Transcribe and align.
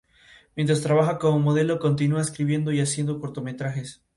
Mientras 0.55 0.81
trabaja 0.81 1.19
como 1.19 1.37
modelo 1.37 1.77
continúa 1.77 2.21
escribiendo 2.21 2.71
y 2.71 2.81
haciendo 2.81 3.19
cortometrajes. 3.21 4.01